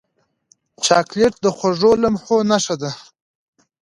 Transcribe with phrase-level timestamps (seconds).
[0.85, 2.91] چاکلېټ د خوږو لمحو نښه ده.